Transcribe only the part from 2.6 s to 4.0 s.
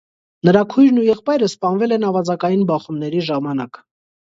բախումների ժամանակ։